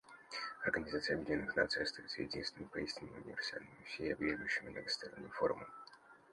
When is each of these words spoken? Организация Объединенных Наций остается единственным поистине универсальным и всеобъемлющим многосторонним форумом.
Организация 0.65 1.15
Объединенных 1.15 1.55
Наций 1.55 1.83
остается 1.83 2.23
единственным 2.23 2.67
поистине 2.69 3.11
универсальным 3.23 3.69
и 3.81 3.83
всеобъемлющим 3.85 4.71
многосторонним 4.71 5.29
форумом. 5.29 5.67